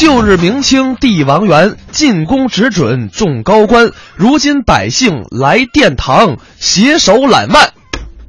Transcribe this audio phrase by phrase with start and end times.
[0.00, 3.92] 旧日明清帝王园，进宫只准众高官。
[4.16, 7.68] 如今百姓来殿堂，携手揽腕，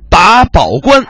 [0.10, 1.06] 把宝关。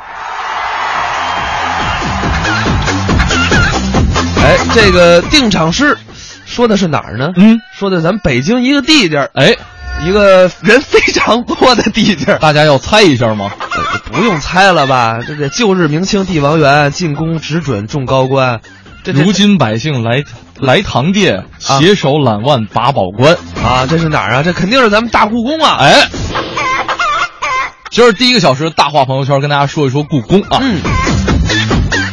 [4.38, 5.98] 哎，这个定场诗
[6.46, 7.30] 说的是哪儿呢？
[7.38, 9.56] 嗯，说的咱北京一个地界儿，哎，
[10.06, 12.38] 一个人非常多的地界儿。
[12.38, 13.50] 大家要猜一下吗？
[13.58, 13.82] 呃
[14.12, 15.22] 不用猜了吧？
[15.26, 18.60] 这个旧日明清帝王园，进宫只准众高官。
[19.06, 20.24] 如今百姓来
[20.60, 23.36] 来堂殿，啊携手揽腕把宝关。
[23.64, 24.44] 啊，这是哪儿啊？
[24.44, 25.78] 这肯定是咱们大故宫啊！
[25.80, 26.08] 哎，
[27.90, 30.60] 今儿第一个小时大话朋友圈跟大家说一说故宫啊。
[30.62, 30.80] 嗯，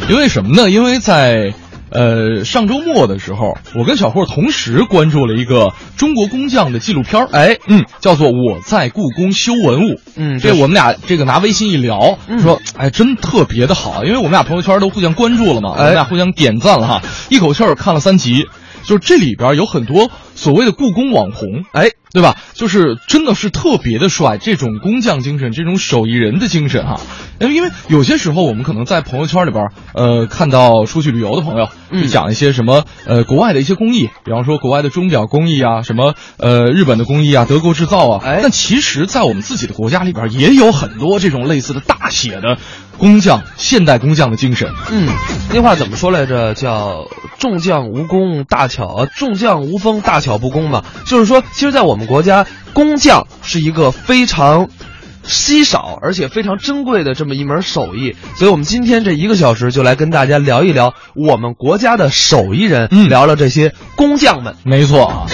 [0.09, 0.69] 因为什么呢？
[0.69, 1.53] 因为在
[1.91, 9.95] 呃上周末的时候，我跟小霍同时关注了一个中国工匠的纪录片儿哎，嗯，叫做《我在故宫修文物》。
[10.15, 18.47] 嗯这我们俩这个拿微信一聊，嗯说哎真特别的好，因为我们俩朋友圈都互相关注了嘛，我哎们俩互相点赞了哈，一口气儿看了三集。
[18.89, 22.37] 就是这里边有很多所谓的故宫网红，哎，对吧？
[22.53, 26.99] 就是真的是特别的帅，这种工匠精神，这种手艺人的精神哈。
[27.39, 38.21] 因为因为有些时候我们可能在朋友圈里边，呃，看到出去旅游的朋友，嗯讲一些什么呃国外的一些工艺，比方说国外的钟表工艺啊，什么呃日本的工艺啊，德国制造啊。
[38.25, 42.57] 哎但其实，在我们自己的国家里边，也有很多这种类似的大写的
[42.99, 44.71] 工匠、现代工匠的精神。
[44.91, 45.07] 嗯，
[45.51, 46.53] 那话怎么说来着？
[46.53, 47.07] 叫
[47.39, 50.83] “众匠无功大巧，呃众匠无风大巧不工”嘛。
[51.05, 54.69] 就是说，其实，在我们国家，工匠是一个非常
[55.23, 58.15] 稀少而且非常珍贵的这么一门手艺。
[58.35, 64.55] 所以，我们今天这一个小时就来跟大家聊一聊我们国家的手艺人，嗯聊聊这些工匠们。
[64.63, 65.25] 没错啊，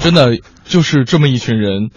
[0.00, 1.90] 真的就是这么一群人，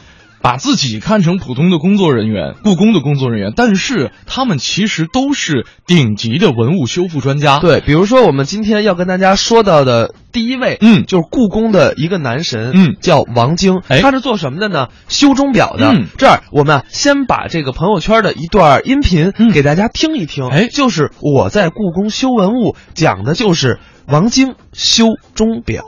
[0.45, 14.89] 把自己看成普通的工作人员，故宫的工作人员，但是他们其实都是顶级的文物修复专家。，对，比如说我们今天要跟大家说到的第一位，嗯就是故宫的一个男神，嗯叫王晶，哎他是做什么的呢？
[15.07, 15.93] 修钟表的。
[15.93, 25.85] 嗯这儿，我们啊先把这个朋友圈的一段音频嗯给大家听一听，哎就是我在故宫修文物，讲的就是王晶修钟表。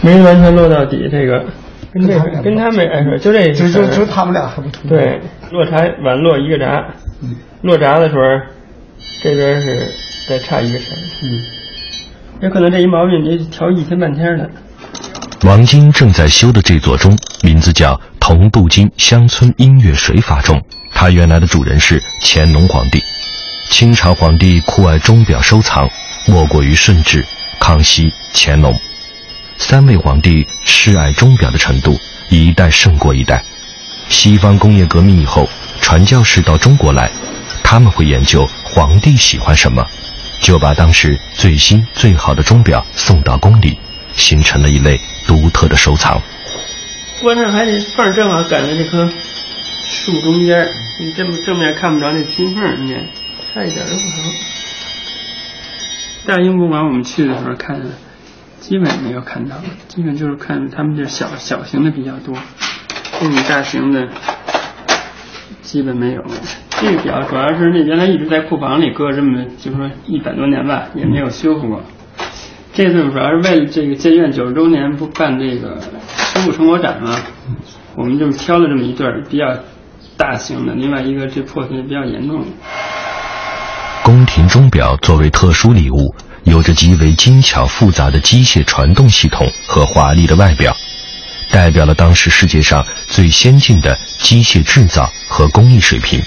[0.00, 1.44] 没完全落到底，这个
[1.92, 4.88] 跟这个跟他没挨着，就这就就就他们俩还不同。
[4.88, 5.20] 对，
[5.50, 6.84] 落茶晚落一个闸，
[7.22, 8.22] 嗯落闸的时候，
[9.22, 9.88] 这边是
[10.28, 11.42] 再差一个绳，嗯，
[12.42, 14.48] 有可能这一毛病得调一天半天的。
[15.44, 20.60] 王晶正在修的这座钟，名字叫铜镀金乡村音乐水法钟。
[20.92, 23.00] 它原来的主人是乾隆皇帝。
[23.70, 25.88] 清朝皇帝酷爱钟表收藏，
[26.26, 27.24] 莫过于顺治、
[27.60, 28.74] 康熙、乾隆。
[29.58, 31.98] 三位皇帝痴爱钟表的程度，
[32.30, 33.44] 一代胜过一代。
[34.08, 35.46] 西方工业革命以后，
[35.82, 37.10] 传教士到中国来，
[37.62, 39.84] 他们会研究皇帝喜欢什么，
[40.40, 43.78] 就把当时最新最好的钟表送到宫里，
[44.14, 46.22] 形成了一类独特的收藏。
[47.20, 49.10] 关上还得缝正好赶在这棵
[49.90, 50.66] 树中间，
[51.00, 52.94] 你这么正面看不着那金缝，你
[53.52, 54.30] 差一点都不好。
[56.24, 57.80] 大英博物馆我们去的时候看，
[58.60, 59.56] 基本没有看到，
[59.88, 62.36] 基本就是看他们这小小型的比较多，
[63.20, 64.08] 这种大型的
[65.62, 66.22] 基本没有。
[66.80, 71.82] 这个表主要是那原来一直在库房里搁这么，就是说一百多年吧，也没有修复过。
[72.72, 75.80] 这次主要是为了这个建院九十周年不办这个
[76.34, 77.16] 修复成果展嘛，
[77.96, 79.46] 我们就挑了这么一对比较
[80.16, 82.46] 大型的，另外一个这破损也比较严重的。
[84.04, 86.14] 宫廷钟表作为特殊礼物，
[86.44, 90.74] 有着极为精巧复杂的机械传动系统和华丽的外表，
[91.50, 96.22] 代表了当时世界上最先进的机械制造和工艺水平。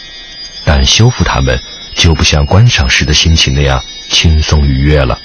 [0.63, 1.59] 但修复它们
[1.95, 5.19] 就不像观赏时的心情那样轻松愉悦了。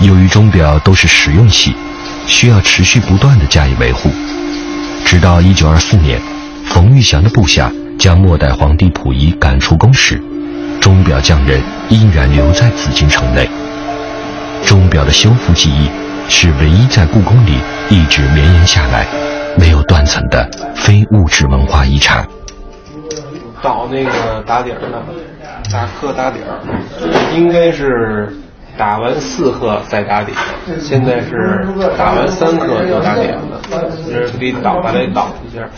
[0.00, 1.74] 由于钟表都是实用器，
[2.26, 4.10] 需要持续不断的加以维护。
[5.06, 6.20] 直到1924年，
[6.66, 10.22] 冯玉祥的部下将末代皇帝溥仪赶出宫时，
[10.80, 13.48] 钟表匠人依然留在紫禁城内。
[14.64, 15.88] 钟表的修复技艺
[16.28, 17.58] 是唯一在故宫里
[17.88, 19.06] 一直绵延下来、
[19.56, 22.26] 没有断层的非物质文化遗产。
[23.62, 25.02] 倒那个打底儿的，
[25.72, 26.60] 打刻打底儿，
[27.34, 28.32] 应该是
[28.76, 30.32] 打完四刻再打底，
[30.80, 31.66] 现在是
[31.96, 33.60] 打完三刻就打底了，
[34.08, 35.68] 这得倒把它倒一下。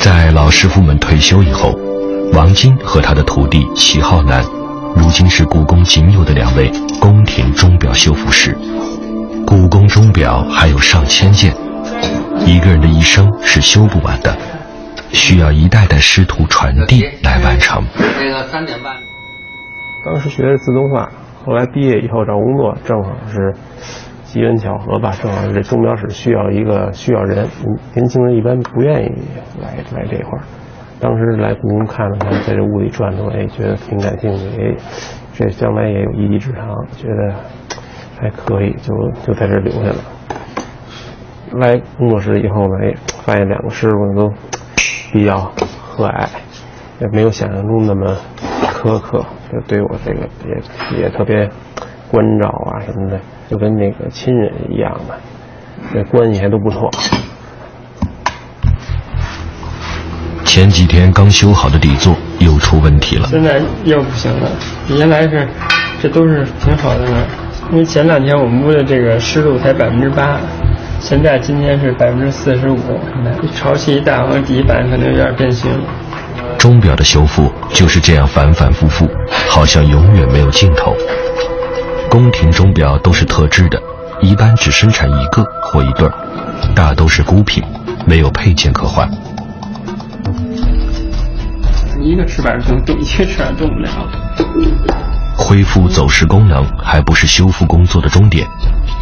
[0.00, 1.78] 在老师傅们退休以后，
[2.32, 4.42] 王晶和他的徒弟齐浩南，
[4.96, 8.56] 如今是故宫仅有的两位宫廷钟表修复师。
[9.46, 11.54] 故宫钟表还有上千件，
[12.46, 14.34] 一个人的一生是修不完的，
[15.10, 17.84] 需要一代代师徒传递来完成。
[18.18, 18.96] 这个三点半。
[20.06, 21.10] 当时学的自动化，
[21.44, 23.54] 后来毕业以后找工作，正好是
[24.24, 27.46] 机缘巧合吧，正好是这钟表室需要一个需要人，
[27.94, 29.12] 年轻人一般不愿意
[29.60, 30.42] 来来这块儿。
[31.02, 34.76] 当时来故宫看了看，在这屋里转转，哎，觉得挺感兴趣，哎，
[35.32, 37.34] 这将来也有一技之长，觉得
[38.20, 38.94] 还可以，就
[39.26, 39.96] 就在这留下了。
[41.54, 42.94] 来工作室以后呢，哎，
[43.24, 44.32] 发现两个师傅都
[45.12, 45.38] 比较
[45.82, 46.28] 和蔼，
[47.00, 48.16] 也没有想象中那么
[48.72, 51.50] 苛刻，就对我这个也也特别
[52.12, 53.18] 关照啊什么的，
[53.48, 55.18] 就跟那个亲人一样的，
[55.92, 56.88] 这关系还都不错。
[60.52, 64.50] 前几天刚修好的底座又出问题了，现在又不行了。
[64.86, 65.48] 原来是，
[66.02, 67.24] 这都是挺好的呢，
[67.72, 70.38] 因为前两天我们屋的这个湿度才百分之八，
[71.00, 72.78] 现在今天是百分之四十五，
[73.54, 75.70] 潮气一大，好像底板可能有点变形。
[76.58, 79.08] 钟表的修复就是这样反反复复，
[79.48, 80.94] 好像永远没有尽头。
[82.10, 83.82] 宫廷钟表都是特制的，
[84.20, 86.12] 一般只生产一个或一对儿，
[86.74, 87.64] 大都是孤品，
[88.04, 89.10] 没有配件可换。
[92.02, 93.90] 一个翅膀动动，一个翅膀动不了。
[95.36, 98.46] 恢复走时功能还不是修复工作的终点，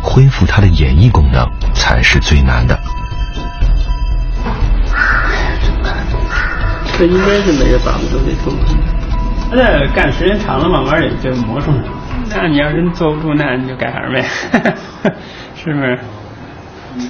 [0.03, 2.79] 恢复它的演绎功能才是最难的。
[6.99, 8.53] 这应该是每个膀子都得动。
[9.53, 11.89] 那干时间长了，慢慢也就磨出来了。
[12.29, 14.25] 那你要真坐不住，那你就改行呗，
[15.57, 15.99] 是不是？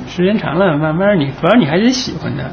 [0.09, 2.45] 时间长了，慢慢你主要你还得喜欢它。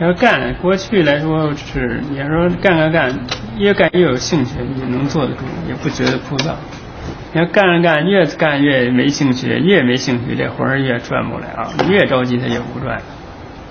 [0.00, 3.16] 要干，过去来说是你要说干干干，
[3.56, 6.52] 越干越有兴趣，也能坐得住，也不觉得枯燥。
[7.32, 13.00] 你要干着干，越干越没兴趣，越没兴趣，这活儿越转不了，越着急它越不转。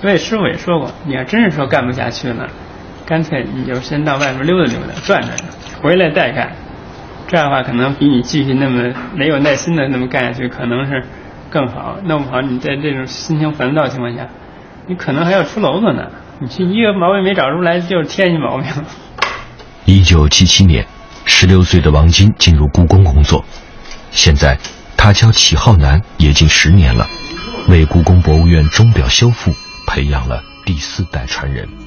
[0.01, 2.47] 所以师傅也说过，你要真是说干不下去了，
[3.05, 5.33] 干脆你就先到外面溜达溜达，转转，
[5.81, 6.51] 回来再干。
[7.27, 11.03] 这样的话，可能比你继续那么没有耐心的那么干下去，可能是
[11.49, 11.97] 更好。
[12.05, 14.25] 弄不好你在这种心情烦躁情况下。
[14.85, 18.65] 你可能还要出篓子呢，你这一个毛病没找出来，就是天性毛病。
[19.85, 20.85] 一九七七年，
[21.25, 23.45] 十六岁的王晶进入故宫工作，
[24.11, 24.57] 现在
[24.97, 27.07] 他教齐浩南也近十年了，
[27.67, 29.53] 为故宫博物院钟表修复
[29.87, 31.82] 培养了第四代传人。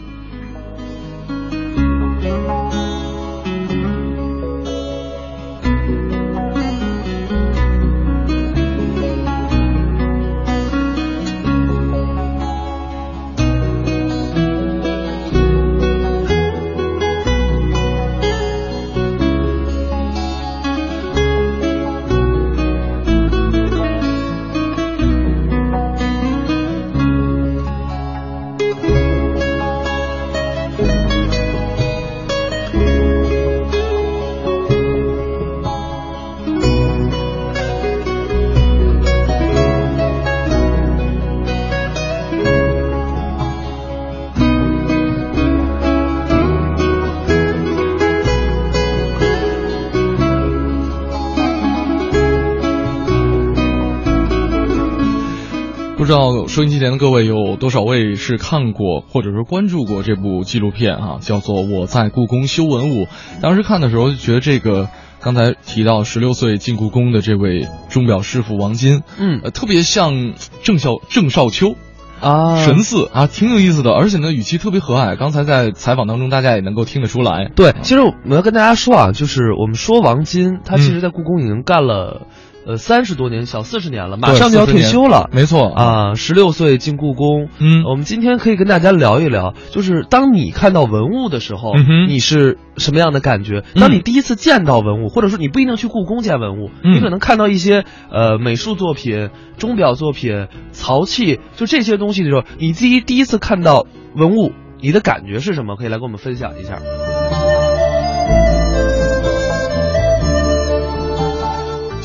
[56.57, 61.19] 收音机前的各位有多少位是看过或者是关注过这部纪录片啊？
[61.21, 63.05] 叫做《我在故宫修文物》。
[63.43, 64.89] 当时看的时候就觉得这个
[65.21, 70.33] 刚才提到十六岁进故宫的这位钟表师傅王金，嗯呃，特别像
[70.63, 71.75] 郑少郑少秋。
[72.23, 75.19] 啊，神似啊，挺有意思的，而且呢，语气特别和蔼。
[75.19, 77.51] 刚才在采访当中，大家也能够听得出来。
[77.55, 82.27] 对，其实我要跟大家说啊，就是我们说王金，他其实在故宫已经干了。
[82.67, 85.31] 呃，三十多年，小四十年了，马上就要退休了。
[85.33, 87.49] 没错啊，十六岁进故宫。
[87.61, 93.63] 嗯，我们今天可以跟大家聊一聊，就是当你看到文物的时候，嗯、你是什么样的感觉？
[93.77, 105.77] 当你第一次见到文物，或者说你不一定去故宫见文物，嗯、你可能看到一些呃美术作品、钟表作品、陶器，就这些东西的时候，你自己第一次看到文物，你的感觉是什么？
[105.77, 106.81] 可以来跟我们分享一下。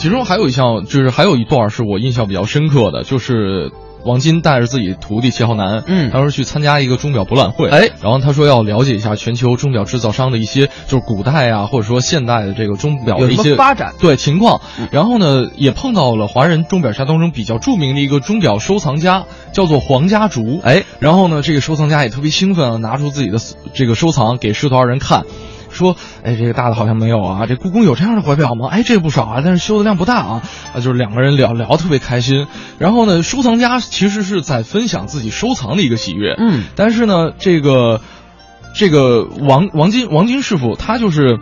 [0.02, 3.72] 其中还有一项，就是还有一段是我印象比较深刻的，就是
[4.04, 13.94] 王金带着自己徒弟齐浩南，嗯，他说去参加一个钟表博览会，哎，然后他说要了解一下全球钟表制造商的一些，就是古代啊，或者说现代的这个钟表的一些发展？
[14.00, 23.38] 对情况，然后呢，也碰到了华人钟表家当中比较著名的一个钟表收藏家，叫做黄家竹，哎，然后呢，这个收藏家也特别兴奋啊，拿出自己的
[23.76, 25.26] 这个收藏给师徒二人看。
[25.72, 28.68] 说，哎，这个大的好像没有啊，这故宫有这样的怀表吗？
[28.70, 30.42] 哎，这不少啊，但是修的量不大啊，
[30.74, 32.48] 啊，就是两个人聊聊特别开心。
[32.78, 38.02] 然后呢，收藏家其实是在分享自己收藏的一个喜悦，嗯，但是呢，这个
[38.76, 41.40] 这个王王金王金师傅他就是。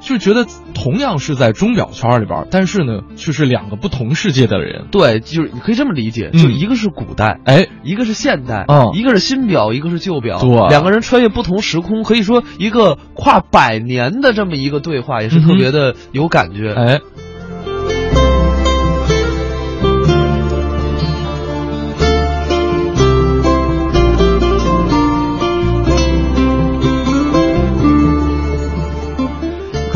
[0.00, 0.46] 就觉得
[0.80, 4.86] 同样是在钟表圈里边，但是呢，却是两个不同世界的人。
[4.92, 6.38] 对，就是你可以这么理解，嗯。
[6.38, 8.92] 就一个是古代，哎，一个是现代，嗯。
[8.94, 10.68] 一个是新表，一个是旧表，对。
[10.68, 16.72] 两个人穿越不同时空，可以说一个跨百年的这么一个对话，也是特别的有感觉。
[16.72, 17.00] 哎，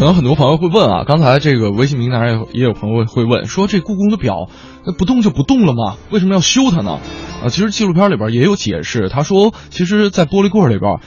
[0.02, 4.48] 可能很多朋友会问啊，刚才这个微信平台上也也有朋友会问说，这故宫的表
[4.84, 5.96] 那不动就不动了吗？
[6.10, 6.98] 为什么要修它呢？
[7.44, 10.98] 啊，其实纪录片里边也有解释，他说，其实，在玻璃柜里边。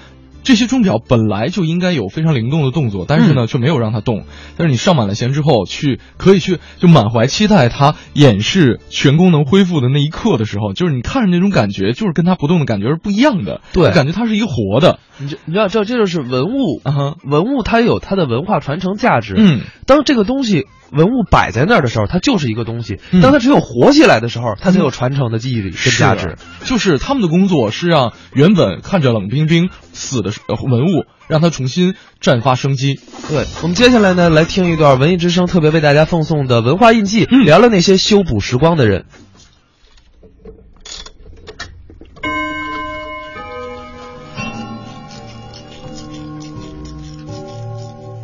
[0.45, 4.23] 这些钟表本来就应该有非常灵动的动作，但是呢，却没有让它动。
[4.55, 13.61] 但是你上满了弦之后，去可以去就满怀期待它演示全功能恢复的那一刻的时候，就是你看着那种感觉，就是跟它不动的感觉是不一样的。
[13.73, 14.99] 对感觉它是一个活的。
[15.17, 16.79] 你这你知道，这这就是文物
[17.23, 19.33] 文物它有它的文化传承价值。
[19.35, 26.37] 嗯，当这个东西文物摆在那儿的时候，它就是一个东西；嗯当它只有活起来的时候，它才有传承的记忆力跟价值。
[26.61, 32.99] 是就是他们的工作是让原本看着冷冰冰死的呃文物，让它重新绽发生机。
[33.29, 39.05] 对我们接下来呢，来听一段文艺之声特别为大家奉送的文化印记，嗯聊聊那些修补时光的人。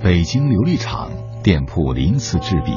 [0.04, 1.12] 北京琉璃厂
[1.44, 2.72] 店铺鳞次栉比，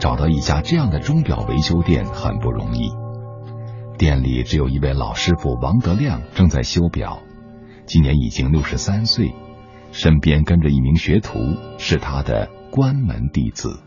[0.00, 2.90] 找到一家这样的钟表维修店很不容易。
[3.98, 7.20] 店里只有一位老师傅王德亮正在修表，
[7.84, 9.34] 今年已经六十三岁，
[9.92, 11.38] 身边跟着一名学徒，
[11.76, 13.78] 是他的关门弟子。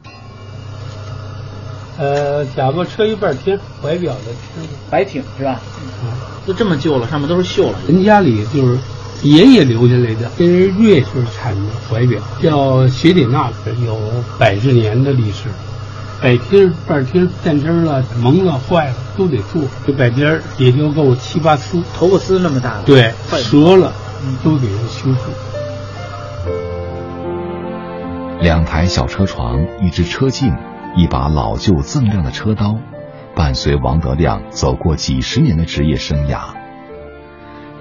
[1.98, 5.60] 呃，甲部车一半天，怀表的师傅，白挺是吧？
[6.46, 7.80] 都这么旧了，上面都是锈了。
[7.88, 8.78] 人家里就是
[9.26, 13.50] 爷爷留下来的，这是瑞士产的怀表，叫雪铁纳，
[13.84, 14.00] 有
[14.38, 15.50] 百十年的历史。
[16.22, 23.12] 摆贴、半贴、站针了、蒙了、坏了都得做，这摆贴也就够七八丝，头发丝那么大，对，
[23.50, 23.92] 折了
[24.44, 25.32] 都得修复。
[28.42, 30.54] 两台小车床，一只车镜，
[30.96, 32.76] 一把老旧锃亮的车刀，
[33.36, 36.42] 伴随王德亮走过几十年的职业生涯。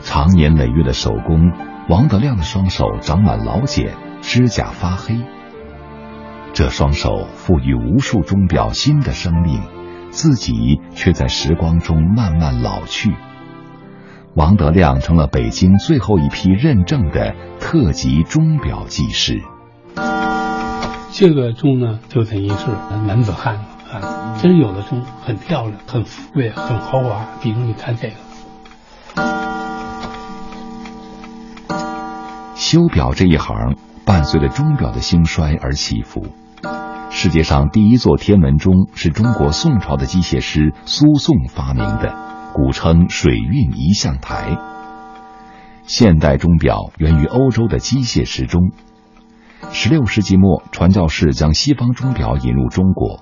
[0.05, 1.51] 常年累月的手工，
[1.89, 5.17] 王德亮的双手长满老茧，指甲发黑。
[6.53, 9.63] 这双手赋予无数钟表新的生命，
[10.11, 13.17] 自己却在时光中慢慢老去。
[14.35, 19.43] 王德亮成了北京最后一批认证的特级钟表技师。
[21.13, 22.67] 这个钟呢，就等于是
[23.07, 24.37] 男子汉了啊！
[24.43, 27.25] 真有的钟很漂亮、很富贵、很豪华。
[27.41, 28.15] 比如你看这个，
[32.75, 36.27] 修表这一行伴随着钟表的兴衰而起伏。
[37.09, 42.13] 世界上第一座天文钟是中国宋朝的机械师苏颂发明的，
[42.53, 44.59] 古称水运仪象台。
[45.85, 48.73] 现代钟表源于欧洲的机械时钟。
[49.71, 53.21] 十六世纪末，传教士将西方钟表引入中国，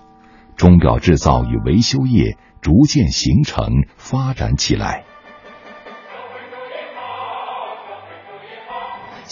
[0.56, 3.66] 钟表制造与维修业逐渐形成
[3.98, 5.04] 发展起来。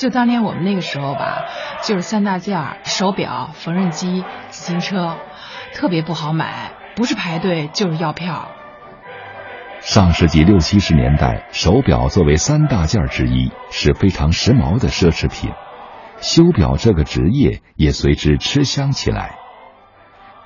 [0.00, 1.44] 就当年我们那个时候吧，
[1.84, 5.18] 就是三大件儿：手表、缝纫机、自行车，
[5.74, 8.48] 特别不好买，不是排队就是要票。
[9.80, 15.50] 上世纪六七十年代，手表作为三大件之一，是非常时髦的奢侈品。
[16.22, 19.36] 修表这个职业也随之吃香起来。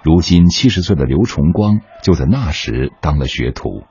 [0.02, 3.84] 如今七十岁的刘崇光就在那时当了学徒。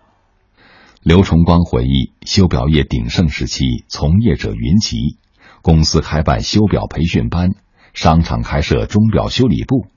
[1.03, 5.17] 刘崇光回忆，修表业鼎盛时期，从业者云集，
[5.63, 7.51] 公司开办修表培训班，
[7.93, 9.87] 商场开设钟表修理部，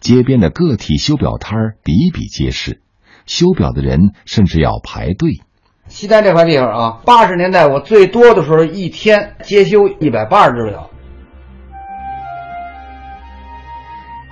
[0.00, 2.80] 街边的个体修表摊儿比比皆是，
[3.26, 5.42] 修表的人甚至要排队。
[5.88, 10.90] 西单这块地方啊，八十年代我最多的时候，一天接修一百八十只表。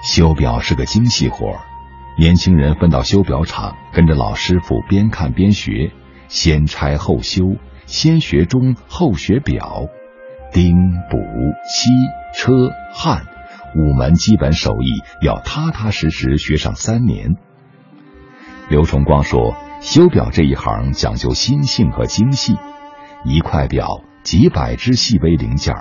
[0.03, 1.61] 修表是个精细活儿，
[2.19, 5.93] 年轻人分到修表厂，跟着老师傅边看边学，
[6.29, 7.43] 先拆后修，
[7.85, 9.87] 先学钟后学表，
[10.53, 10.75] 丁
[11.11, 11.19] 补
[11.69, 11.91] 漆
[12.35, 13.23] 车焊
[13.77, 17.37] 五门基本手艺要踏踏实实学上三年。
[18.69, 22.57] 刘崇光说，修表这一行讲究心性和精细，
[23.25, 25.75] 一块表几百只细微零件，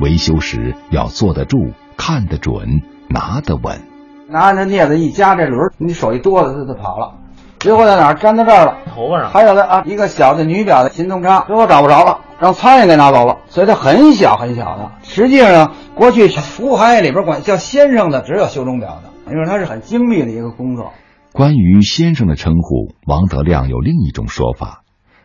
[0.00, 3.82] 维修时要坐得住、看得准、拿得稳。
[4.28, 7.19] 拿着镊子一夹这轮，你手一哆嗦，它就跑了。
[7.60, 8.78] 最后在哪儿粘到这儿了？
[8.86, 9.30] 头发上。
[9.30, 13.40] 还有呢啊，一个小的女表的心动叉，最后找不着了，让苍蝇给拿走了。
[13.48, 14.92] 所以它很小很小的。
[15.02, 20.92] 实际上呢，过去服务行业里边管叫先生的只有修钟表的，因为它是很精密的一个工作。
[21.32, 24.80] 关于先生的称呼，王德亮有另一种说法，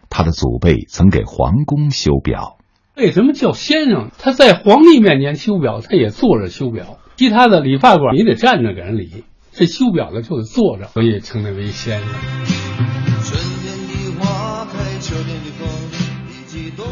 [0.09, 2.57] 他的祖辈曾给皇宫修表。
[2.97, 4.09] 为什么叫先生？
[4.19, 6.97] 他在皇帝面前修表，他也坐着修表。
[7.15, 9.23] 其他的理发馆你得站着给人理，
[9.57, 12.09] 这修表的就得坐着，所以称他为先生。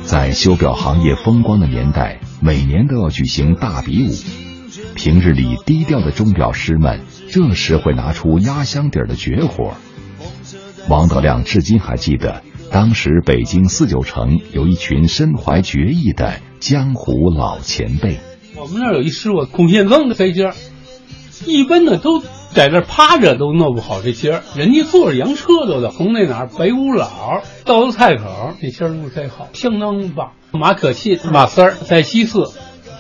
[0.06, 4.14] 在修表行业风光的年代，每年都要举行大比武。
[4.96, 9.74] 平日里低调的钟表师们，这时会拿出压箱底的绝活。
[10.88, 18.20] 王德亮至今还记得，当时北京四九城有一群身怀绝艺的江湖老前辈。
[18.56, 20.54] 我们那儿有一师傅孔宪增的飞机儿，
[21.46, 22.22] 一般的都
[22.54, 30.34] 在这趴着都弄不好这节儿，人家坐着洋车都的，从那哪儿北五老到菜口，那节儿弄才好，相当棒。
[30.52, 32.44] 马可信马三儿在西四，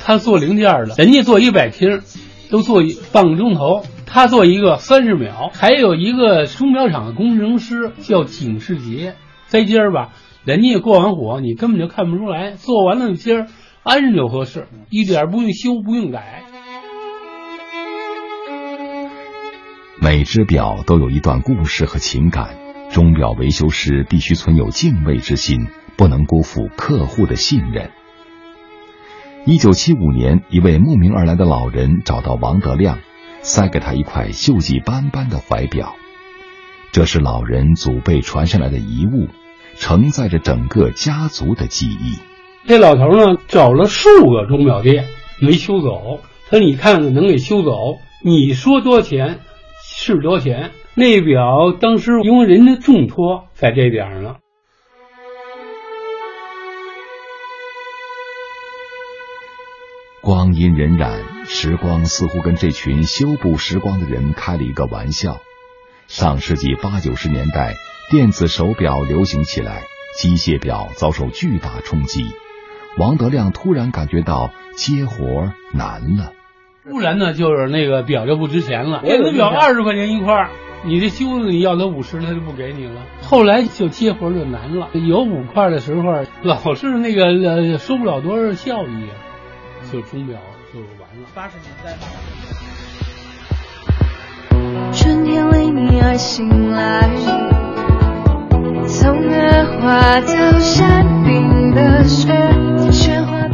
[0.02, 2.02] 他做零件的，人家做一百厅，
[2.50, 2.82] 都做
[3.12, 5.52] 半个钟头，他做一个三十秒。
[5.54, 9.14] 还有一个钟表厂的工程师叫景世杰，
[9.48, 10.10] 在今儿吧，
[10.46, 13.48] 人家过完火，你根本就看不出来，做完了今儿。
[13.84, 16.46] 安上就合适，一点不用修，不用改。
[20.04, 22.58] 每只表都有一段故事和情感，
[22.92, 27.90] 钟表维修师必须存有敬畏之心，不能辜负客户的信任。
[29.46, 33.00] 一九七五年，一位慕名而来的老人找到王德亮，
[33.44, 35.96] 塞给他一块锈迹斑斑的怀表，
[36.92, 39.30] 这是老人祖辈传下来的遗物，
[39.78, 42.18] 承载着整个家族的记忆。
[42.68, 45.06] 这老头呢，找了数个钟表店
[45.40, 46.20] 没修走。
[46.50, 48.02] 他说：“你看看能给修走？
[48.22, 49.40] 你说多少钱
[50.06, 50.72] 是多钱？
[50.96, 54.40] 那表当时因为人家重托在这点上了。”
[60.22, 65.40] 光阴荏苒，时光似乎跟这群修补时光的人开了一个玩笑。
[66.08, 67.76] 上世纪八九十年代，
[68.12, 69.84] 电子手表流行起来，
[70.18, 72.26] 机械表遭受巨大冲击。
[72.98, 76.34] 王德亮突然感觉到接活难了，
[76.90, 79.02] 不然呢，就是那个表就不值钱了。
[79.04, 80.50] 电子表二十块钱一块儿，
[80.86, 83.02] 你这修子你要他五十，他就不给你了。
[83.22, 89.08] 后来就接活就难了，有五块的时候，老是那个呃收不了多少效益，
[89.92, 90.38] 就钟表
[90.74, 91.28] 就完了。
[91.34, 91.96] 八十年代。
[94.92, 97.73] 春天为你而醒来。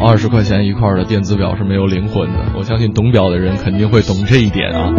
[0.01, 4.91] 二十块钱一块的电子表是没有灵魂的，我相信懂表的人肯定会懂这一点啊。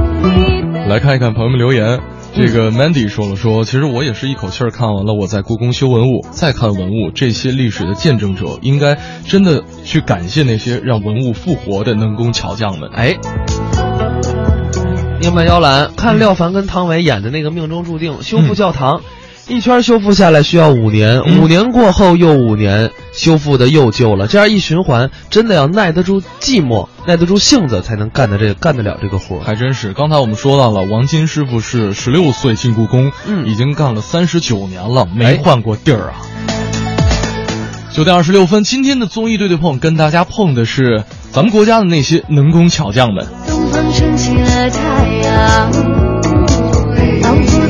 [0.89, 2.01] 来看一看朋友们留言，
[2.35, 12.91] 这个 Mandy 说了说，其实我也是一口气儿看完了我在故宫修文物，再看文物，这些历史的见证者应该真的去感谢那些让文物复活的能工巧匠们。
[12.95, 13.17] 哎，
[15.21, 19.01] 宁曼摇篮，看廖凡跟汤唯演的那个《命中注定》修复教堂。
[19.51, 29.41] 一圈修复下来需要五年，五年过后又五年，修复的又旧了，这样一循环，真的要耐得住寂寞，耐得住性子，才能干得这干得了这个活。
[29.41, 36.23] 还真是，刚才我们说到了，王金师傅是十六岁进故宫，嗯，已经干了三十九年了，没换过地儿啊。
[37.93, 43.27] 九点二十六分，今天的综艺对对碰跟大家碰的是咱们国家的那些能工巧匠们。
[43.49, 46.10] 东方升起了太阳。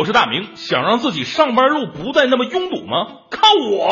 [0.00, 3.06] 我是大明，想让自己上班路不再那么拥堵吗？
[3.28, 3.90] 靠我！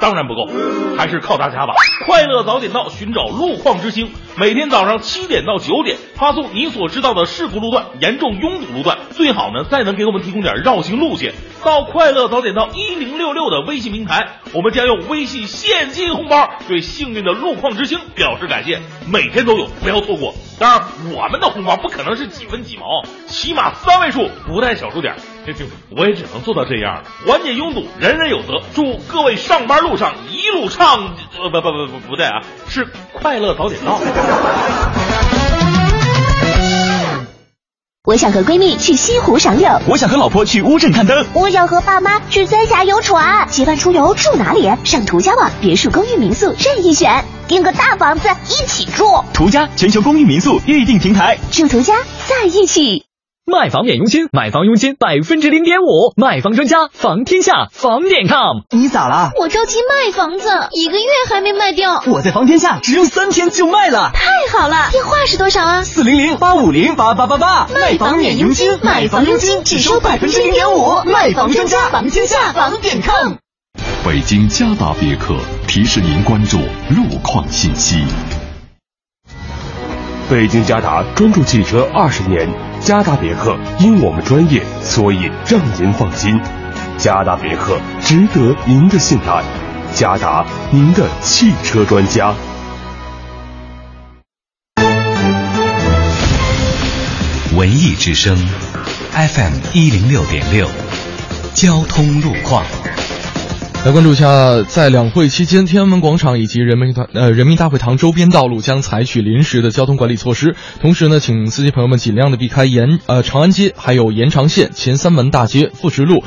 [0.00, 0.48] 当然不够，
[0.96, 1.74] 还是靠大家吧！
[2.06, 11.32] 快乐早点到，寻找路况之星，每天早上七点到九点，发送你所知道的事故路段、严重拥堵路段，最好呢再能给我们提供点绕行路线。
[11.62, 20.34] 到快乐早点到一零六六的微信平台，我们将用微信现金红包对幸运的路况之星表示感谢，每天都有，不要错过。
[20.58, 25.14] 当然，我们的红包不可能是几分几毛，起码三位数，不带小数点。
[25.46, 27.04] 这这，我也只能做到这样了。
[27.26, 28.62] 缓解拥堵，人人有责。
[28.74, 34.00] 祝各位上班路上一路畅，呃，不不不不不对啊，是快乐早点到。
[38.06, 43.46] 我想和闺蜜去西湖赏柳，我想和老婆去乌镇看灯，我想和爸妈去三峡游船。
[43.50, 44.70] 结伴出游住哪里？
[44.84, 49.04] 上途家网，别墅、公寓、民宿任意选，订个大房子一起住。
[49.34, 51.94] 途家全球公寓民宿预订平台，住途家
[52.26, 53.04] 在一起。
[53.46, 58.62] 卖房免佣金，买房佣金百分之零点五，卖房专家房天下房点 com。
[58.70, 59.32] 你咋了？
[59.38, 62.02] 我着急卖房子，一个月还没卖掉。
[62.06, 64.88] 我在房天下只用三天就卖了，太好了！
[64.92, 65.82] 电话是多少啊？
[65.82, 67.68] 四零零八五零八八八八。
[67.68, 73.34] 卖房免佣金，买房佣金只收百分之零点五，卖房专家房天下房点 com。
[74.06, 75.36] 北京嘉达别克
[75.68, 76.56] 提示您关注
[76.88, 78.06] 路况信息。
[80.30, 82.48] 北京嘉达专注汽车二十年，
[82.84, 86.38] 嘉达别克因我们专业，所以让您放心。
[86.98, 89.42] 嘉达别克值得您的信赖，
[89.94, 92.34] 嘉达您的汽车专家。
[97.56, 98.36] 文艺之声
[99.12, 100.68] ，FM 一零六点六，
[101.54, 102.66] 交通路况。
[103.84, 110.56] 来关注一下，在两会期间，天安门广场以及人民大呃人民大会堂周边道路将采取临时的交通管理措施。
[110.80, 116.24] 同时呢，请司机朋友们尽量的避开延呃长安街、还有延长线、前三门大街、富石路、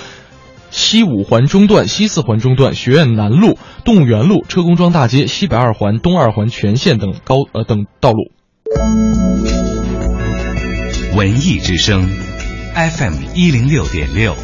[0.69, 8.31] 西五环中段、西四环中段、学院南路、动物园路、车公庄大街、西北二环、东二环全线等高呃等道路。
[11.15, 12.07] 文艺之声
[12.75, 14.35] ，FM 一零六点六，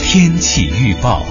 [0.00, 1.22] 天气预报。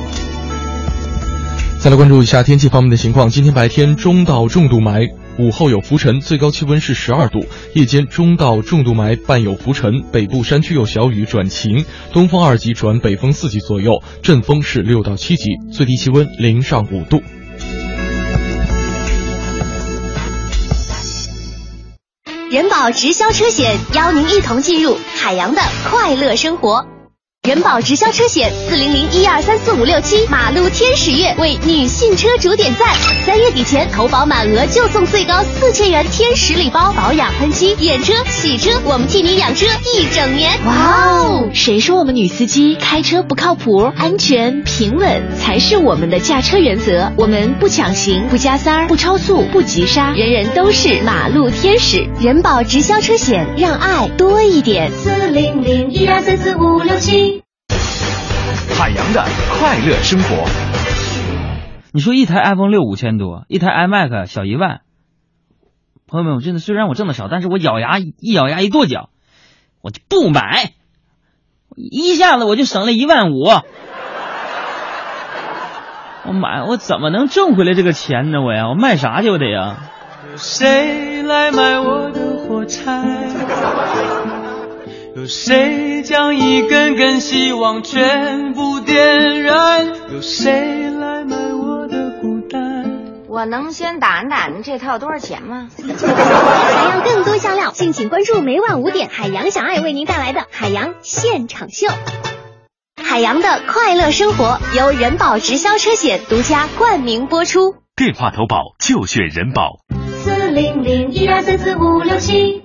[1.86, 3.30] 再来关注一下天气方面的情况。
[3.30, 7.42] 今天白天中到重度霾，午后有浮尘，最高气温是十二度；
[7.76, 17.22] 夜间中到重度霾，伴有浮尘，北部山区有小雨转晴，东风二级转北风四级左右，阵风是六到七级，最低气温零上五度。
[22.50, 26.95] 人保直销车险邀您一同进入海洋的快乐生活。
[27.46, 40.54] 人保直销车险四零零一二三四五六七马路天使月为女性车主点赞，三月底前投保满额就送最高四千元天使礼包，保养喷漆、验车、洗车，我们替你养车一整年。
[40.66, 40.74] 哇
[41.12, 41.50] 哦！
[41.54, 43.92] 谁说我们女司机开车不靠谱？
[43.96, 47.12] 安全平稳才是我们的驾车原则。
[47.16, 52.08] 我们不抢行，不加塞儿，不超速，不急刹，人人都是马路天使。
[52.20, 54.92] 人保直销车险，让爱多一点。
[54.92, 57.35] 四零零一二三四五六七。
[58.86, 60.46] 海洋的快乐生活。
[61.92, 64.82] 你说一台 iPhone 六五千多，一台 iMac 小一万。
[66.06, 69.10] 朋友们，我真的虽然我挣的少，但是我咬牙一咬牙一跺脚，
[69.82, 70.74] 我就不买，
[71.76, 73.46] 一下子我就省了一万五。
[76.28, 78.44] 我买我怎么能挣回来这个钱呢？
[78.44, 79.32] 我呀，我卖啥去？
[79.32, 79.78] 我得呀。
[80.36, 83.02] 谁来买我的火柴？
[85.16, 89.88] 有谁将一根根希望全部点燃？
[90.12, 93.14] 有谁来买我的孤单？
[93.30, 95.70] 我能先打听打听这套多少钱吗？
[95.78, 101.88] 想要更多香料，敬请关注每晚五点海洋小爱为您带来的海洋现场秀。
[103.02, 107.76] 海洋的快乐生活由人保直销车险独家冠名播出。
[107.96, 109.80] 电话投保就选人保。
[110.26, 112.65] 四零零一二三四五六七。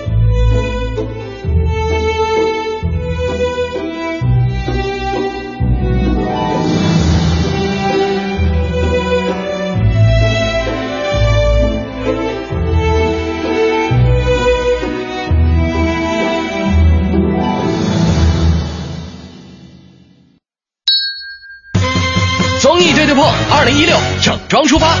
[24.31, 24.95] 整装出发。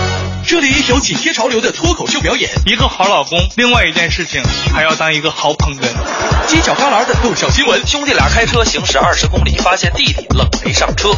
[0.45, 5.85] 这里有紧贴潮流的脱口秀表演，一个好老公，另外一件事情还要当一个好捧哏，
[6.49, 11.11] 犄角旮旯的逗笑新闻，兄弟俩开车行驶二十公里，发现弟弟冷没上车，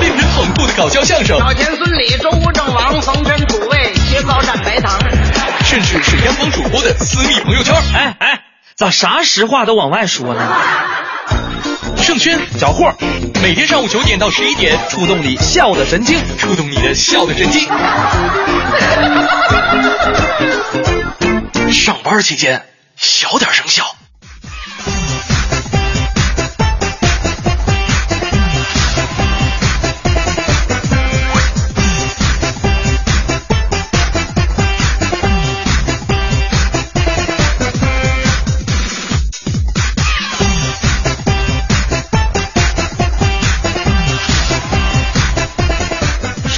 [0.00, 4.96] 令人捧腹的搞笑相声，老田孙李周吴郑王冯真楚卫切糕蘸白糖，
[5.64, 7.74] 甚至是央广主播的私密朋友圈。
[7.94, 8.40] 哎哎，
[8.78, 10.56] 咋啥实话都往外说呢？
[11.96, 12.94] 盛轩、小霍，
[13.42, 17.68] 每天上午九点到十一点，触动你笑的神经，触动你的笑的神经。
[21.72, 23.97] 上班期间小点声笑。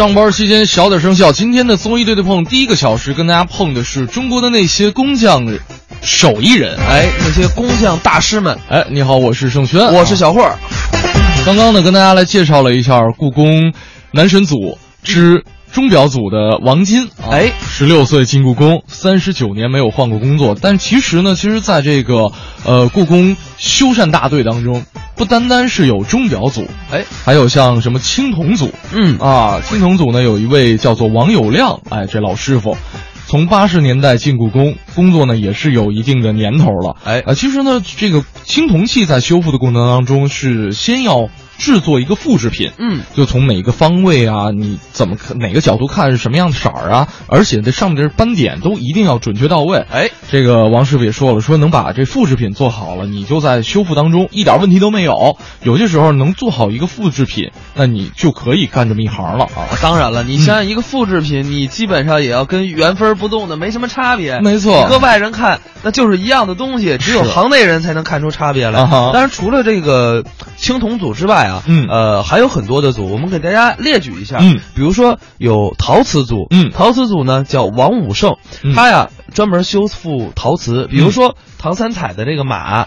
[0.00, 1.30] 上班期间小点声笑。
[1.30, 5.46] 今天的综艺对对碰第一个小时跟大家碰的是中国的那些工匠
[6.00, 8.58] 手艺人，哎，那些工匠大师们。
[8.70, 10.40] 哎，你好，我是盛轩，我是小霍。
[11.44, 13.74] 刚刚呢，跟大家来介绍了一下故宫
[14.12, 17.08] 男神组之钟表组的王金。
[17.30, 20.56] 哎，十六岁进故宫，三十九年没有换过工作。
[20.60, 22.32] 但其实呢，其实在这个
[22.64, 24.84] 呃故宫修缮大队当中。
[25.16, 32.74] 不单单是有钟表组，哎，还有像什么青铜组，嗯啊，青铜组呢有一位叫做王友亮，哎，这老师傅，
[33.26, 41.28] 从八十年代进故宫工作呢也是有一定的年头了，哎啊，其实呢这个青铜器在修复的过程当中是先要
[41.60, 55.36] 制作一个复制品，嗯，就从每个方位啊，你怎么看哪个角度看是什么样的色儿啊，而且这上面的斑点都一定要准确到位，哎，这个王师傅也说了，说能把这复制品做好了，你就在修复当中一点问题都没有。
[55.62, 59.68] 有些时候能做好一个复制品，那你就可以干这么一行了啊。
[59.82, 68.80] 当然了，你想想一个复制品，你基本上也要跟原封不动的没什么差别，没错，搁外人看那就是一样的东西，只有行内人才能看出差别来。
[68.80, 70.24] 当然，除了这个
[70.56, 78.36] 青铜组之外啊，嗯，呃，还有很多的组，我们给大家列举一下，嗯，比如说有陶瓷组，嗯，陶瓷组呢叫王武胜，
[78.74, 82.86] 他呀专门修复陶瓷，比如说唐三彩的这个马。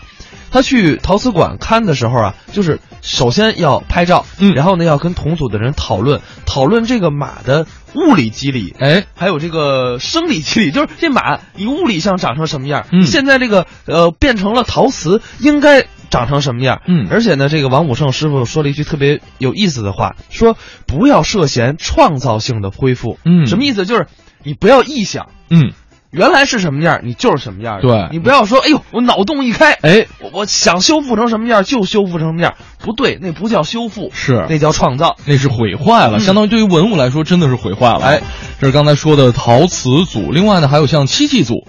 [0.52, 23.88] 他去陶瓷馆看的时候啊，就是首先要拍照，嗯，然后呢要跟同组的人讨论讨论这个马的物理机理，哎，还有这个生理机理，就是这马以物理上长成什么样，嗯，现在这个呃变成了陶瓷应该长成什么样，嗯，而且呢，这个王武胜师傅说了一句特别有意思的话，说不要涉嫌创造性的恢复，嗯，什么意思？
[23.88, 24.06] 就是
[24.44, 25.72] 你不要臆想，嗯。
[26.12, 27.82] 原来是什么样，你就是什么样。
[27.82, 28.08] 对。
[28.12, 34.46] 你不要说，哎呦，我脑洞一开，哎，我我想修复成什么样就修复成什么样，不对，那不叫修复，是。
[34.48, 36.18] 那叫创造，那是毁坏了。
[36.18, 38.06] 嗯、相当于对于文物来说，真的是毁坏了。
[38.06, 38.22] 哎，
[38.60, 41.66] 这是刚才说的陶瓷组，另外呢还有像漆器组，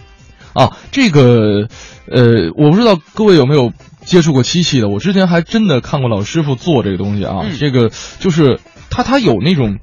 [0.52, 1.68] 啊，这个
[2.12, 3.72] 呃，我不知道各位有没有
[4.04, 7.90] 接触过漆器的，我之前还真的看过老师傅做这个东西啊，嗯、这个
[8.20, 9.78] 就是它它有那种。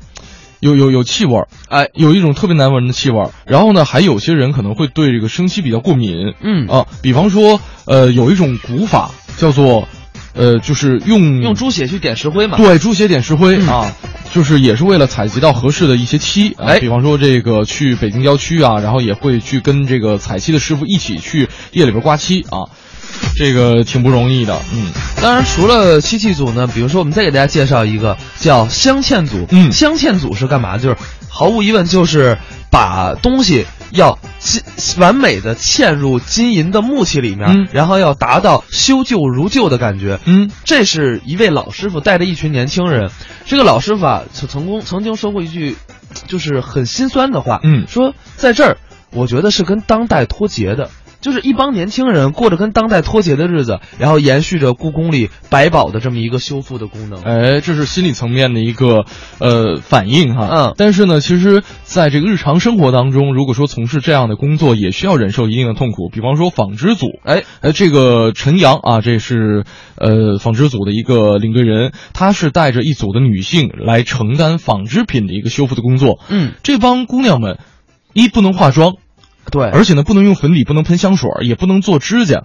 [0.64, 3.32] 有有有气味儿，哎，有一种特别难闻的气味儿。
[3.48, 9.88] 然后呢，还有些人可能会对这个生漆比较过敏，嗯啊，比方说，呃，有一种古法叫做，
[10.36, 13.96] 呃，就是用用猪血去点石灰嘛，对，猪血点石灰、嗯、啊，
[14.36, 16.54] 就是也是为了采集到合适的一些漆。
[16.60, 22.70] 哎，比方说这个去北京郊区啊，然后也会去跟这个采漆的师傅一起去夜里边刮漆啊。
[23.36, 30.78] 这个挺不容易的，嗯，当然除了漆器组呢，比如说我们再给大家介绍一个叫镶嵌组，嗯，镶嵌组是干嘛？
[30.78, 30.98] 就是
[31.30, 32.38] 毫无疑问就是
[32.70, 34.62] 把东西要金
[34.98, 43.10] 完美的嵌入金银的木器里面，嗯，然后要达到修旧如旧的感觉，嗯，这是一位老师傅带着一群年轻人，
[43.46, 45.78] 这个老师傅啊，曾经曾经说过一句，
[46.28, 48.78] 就是很心酸的话，嗯，说在这儿，
[49.12, 50.90] 我觉得是跟当代脱节的。
[51.22, 57.22] 就是一帮年轻人过着跟当代脱节的日子，然后延续着故宫里百宝的这么一个修复的功能。
[57.22, 59.06] 哎，这是心理层面的一个
[59.40, 60.50] 呃反应哈。
[60.52, 66.10] 嗯，但是呢，其实在这个日常生活当中，如果说从事这样的工作，也需要忍受一定的痛苦。
[66.12, 69.64] 比方说纺织组，哎哎，这个陈阳啊，这是
[69.96, 76.20] 呃纺织组的一个领队人，他是带着一组的女性来承担纺织品的一个修复的工作。
[76.30, 77.60] 嗯，这帮姑娘们
[78.14, 78.96] 一不能化妆。
[79.50, 82.44] 对，而且呢，不能用粉底，不能喷香水，也不能做指甲。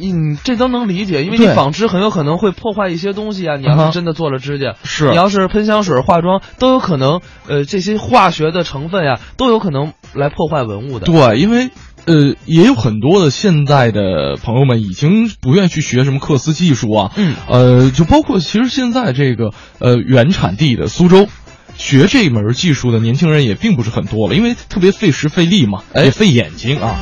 [0.00, 3.56] 嗯，这都能理解，因为你纺织很有可能会破坏一些东西啊。
[3.56, 11.04] 你要是真的做了指甲，是你要是喷香水、化妆，都有可能，呃，这些化学的成分呀，都有可能来破坏文物的。
[11.04, 11.68] 对，因为
[12.06, 17.12] 呃，也有很多的现在的朋友们已经不愿意去学什么缂丝技术啊。
[17.16, 21.26] 嗯，呃，就包括其实现在这个呃原产地的苏州。
[21.76, 26.96] 学这门技术的年轻人也并不是很多了，因为特别费时费力嘛，也费眼睛啊。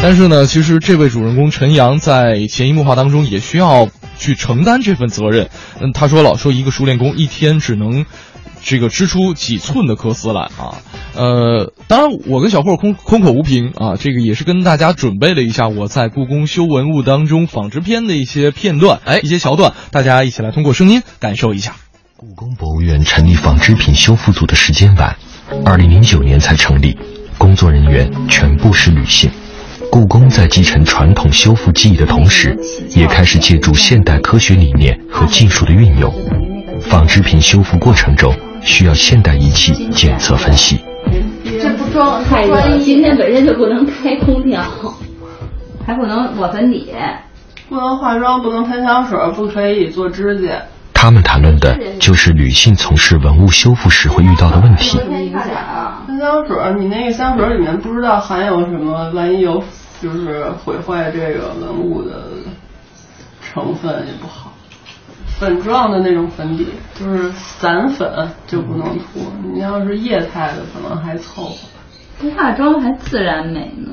[0.00, 5.50] 但是呢，其实这位主人公陈阳在潜移默化当中也需要去承担这份责任。
[5.80, 8.06] 嗯，他说老，说一个熟练工一天只能
[8.62, 10.78] 这个织出几寸的科丝来啊。
[11.16, 21.74] 呃，当然我跟小霍空空口无凭啊，这个也是跟大家准备了一下我在故宫修文物当中纺织片的一些片段，哎，一些桥段，大家一起来通过声音感受一下。
[22.20, 25.16] 故宫博物院成立纺织品修复组的时间晚，
[25.64, 26.98] 二零零九年才成立，
[27.38, 29.30] 工作人员全部是女性。
[29.88, 32.58] 故宫在继承传统修复技艺的同时，
[32.96, 36.12] 也开始借助现代科学理念和技术的运用。
[36.80, 40.80] 纺织品修复过程中需要现代仪器检测分析。
[41.44, 44.60] 这不装太热，今天本身就不能开空调，
[45.86, 46.92] 还不能抹粉底，
[47.68, 50.64] 不能化妆，不能喷香水，不可以做指甲。
[51.00, 54.98] 他们谈论的就是女性从事文物修复时会遇到的问题。
[54.98, 59.62] 喷香水，你那个香水里面不知道含有什么，万一有
[60.02, 62.24] 就是毁坏这个文物的
[63.40, 64.52] 成分也不好。
[65.38, 66.66] 粉状的那种粉底，
[66.98, 69.32] 就是散粉就不能涂。
[69.54, 71.56] 你要是液态的，可能还凑合。
[72.18, 73.92] 不化妆还自然美呢。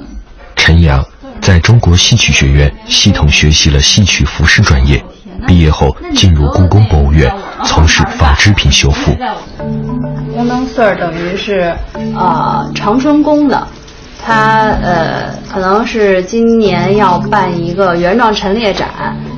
[0.55, 1.05] 陈阳
[1.39, 5.05] 在中国戏曲学院系统学习了戏曲服饰专业，
[5.47, 7.31] 毕业后进入故宫博物院
[7.63, 9.11] 从事纺织品修复。
[10.33, 11.73] 宫灯穗儿等于是
[12.15, 13.67] 呃长春宫的，
[14.23, 18.89] 它呃可能是今年要办一个原状陈列展。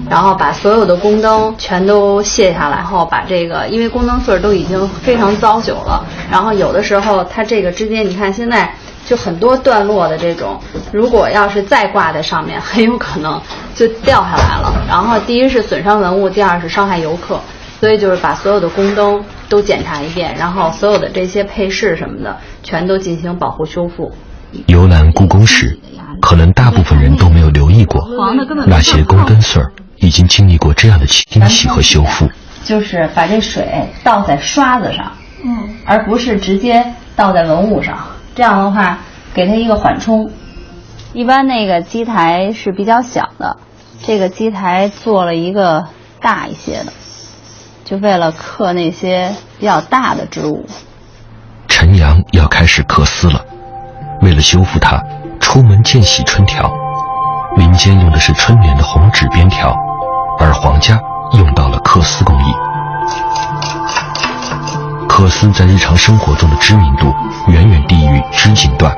[0.09, 8.73] 然后把所有的宫灯全都卸下来，然后把这个，因为宫灯穗都已经非常糟朽了，然后有的时候它这个之间，你看现在
[9.07, 10.59] 就很多段落的这种，
[10.91, 13.41] 如果要是再挂在上面，很有可能
[13.73, 14.85] 就掉下来了。
[14.87, 17.39] 然后第一是损伤文物，第二是伤害游客，
[17.79, 24.11] 所以就是把所有的宫灯都检查一遍，然后所有的这些配饰什么的全都进行保护修复。
[24.65, 25.79] 游览故宫时，
[26.21, 28.05] 可能大部分人都没有留意过
[28.65, 29.71] 那些宫灯穗儿。
[29.99, 32.29] 已经经历过这样的清洗和修复，
[32.63, 33.67] 就是把这水
[34.03, 35.11] 倒在刷子上，
[35.43, 37.97] 嗯，而不是直接倒在文物上。
[38.37, 38.99] 这样的话，
[39.33, 40.29] 给它一个缓冲。
[41.11, 43.57] 一般那个机台是比较小的，
[44.03, 45.87] 这个机台做了一个
[46.21, 46.93] 大一些的，
[47.83, 50.67] 就为了刻那些比较大的植物。
[51.67, 53.43] 陈阳要开始刻丝了，
[54.21, 55.03] 为了修复它，
[55.39, 56.71] 出门见喜春条，
[57.55, 59.75] 民间用的是春联的红纸边条。
[60.39, 61.01] 而皇家
[61.33, 62.53] 用到了刻丝工艺，
[65.17, 67.11] 缂丝在日常生活中的知名度
[67.47, 68.95] 远远低于织锦缎。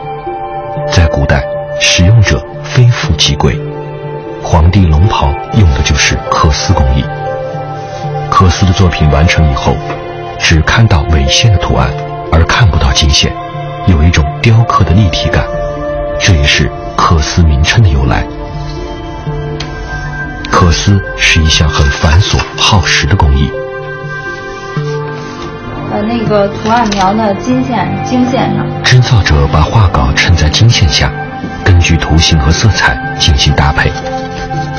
[0.92, 1.42] 在古代，
[1.80, 3.58] 使用者非富即贵，
[4.44, 7.06] 皇帝龙袍用的就是缂丝工艺。
[8.30, 9.74] 缂丝的作品完成以后，
[10.38, 11.90] 只看到纬线的图案，
[12.34, 13.34] 而看不到经线，
[13.88, 15.46] 有一种雕刻的立体感，
[16.20, 18.26] 这也是缂丝名称的由来。
[20.52, 23.50] 缂丝是一项很繁琐耗时的工艺。
[25.92, 28.84] 呃，那个图案描的金线经线上。
[28.84, 31.12] 制造者把画稿衬在经线下，
[31.66, 33.92] 根据图形和色彩进行搭配。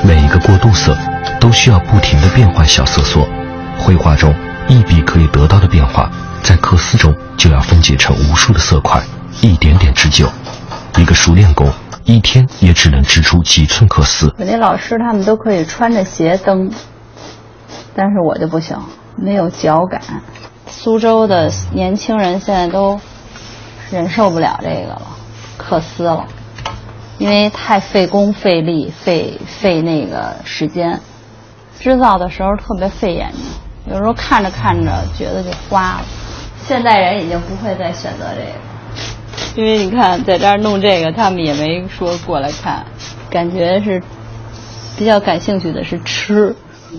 [0.05, 0.97] 每一个过渡色
[1.41, 3.29] 都需要不停的变换小色索。
[3.79, 4.35] 绘画中
[4.69, 6.11] 一笔可以得到的变化，
[6.43, 9.03] 在缂丝中就要分解成无数的色块，
[9.41, 10.29] 一点点织就。
[10.97, 11.69] 一个熟练工。
[12.05, 14.35] 一天也只能织出几寸缂丝。
[14.39, 16.73] 我那老师他们都可以穿着鞋蹬，
[17.95, 18.77] 但是我就不行，
[19.17, 20.01] 没有脚感。
[20.71, 22.99] 苏州的年轻人现在都
[23.91, 25.03] 忍受不了这个了，
[25.57, 26.27] 可撕了，
[27.19, 31.01] 因为太费工费力、费费那个时间，
[31.79, 33.43] 织造的时候特别费眼睛，
[33.93, 36.05] 有时候看着看着觉得就花了。
[36.67, 38.53] 现代人已经不会再选择这个。
[39.57, 42.87] 因为你看，在这儿弄这个，他们也没说过来看，
[43.29, 44.01] 感觉是
[44.97, 46.55] 比较感兴趣的是吃。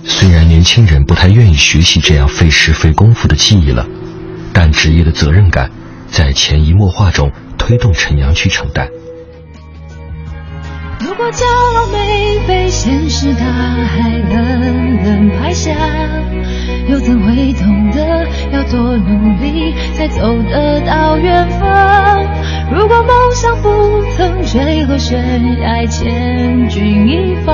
[0.05, 3.85] 虽然年轻人不太愿意学习这样费时费功夫的技艺了，
[4.53, 5.69] 但职业的责任感
[6.07, 8.87] 在潜移默化中推动陈阳去承担。
[10.99, 15.71] 如果骄傲没被现实大海冷冷拍下，
[16.87, 22.23] 又怎会懂得要多努力才走得到远方？
[22.71, 27.53] 如果梦想不曾坠落悬崖，千钧一发，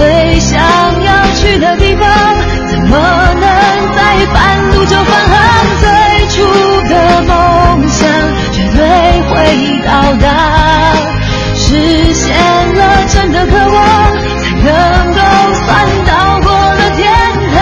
[0.00, 0.58] 最想
[1.04, 2.08] 要去的地方，
[2.70, 2.96] 怎么
[3.34, 3.42] 能
[3.94, 5.36] 在半路就返航？
[5.78, 5.86] 最
[6.28, 6.42] 初
[6.88, 8.08] 的梦想
[8.50, 8.80] 绝对
[9.28, 9.34] 会
[9.84, 10.94] 到达，
[11.54, 12.34] 实现
[12.74, 15.20] 了真的渴望，才能够
[15.66, 17.12] 算到过了天
[17.54, 17.60] 堂。